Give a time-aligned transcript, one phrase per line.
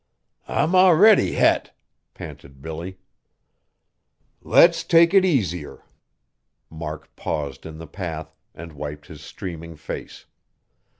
[0.47, 1.75] "I'm already het!"
[2.15, 2.97] panted Billy.
[4.41, 5.83] "Let's take it easier;"
[6.71, 10.25] Mark paused in the path, and wiped his streaming face.